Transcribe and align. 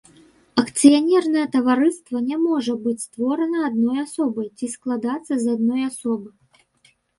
Акцыянернае 0.61 1.43
таварыства 1.55 2.17
не 2.29 2.37
можа 2.47 2.73
быць 2.87 3.03
створана 3.05 3.59
адной 3.69 3.97
асобай 4.07 4.47
ці 4.57 4.73
складацца 4.75 5.33
з 5.45 5.57
адной 5.57 5.81
асобы. 5.93 6.29